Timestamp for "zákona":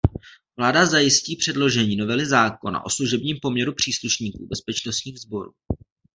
2.25-2.85